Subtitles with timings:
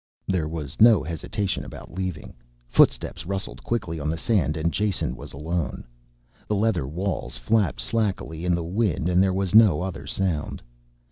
[0.27, 2.33] There was no hesitation about leaving,
[2.67, 5.83] footsteps rustled quickly on the sand and Jason was alone.
[6.47, 10.63] The leather walls flapped slackly in the wind and there was no other sound.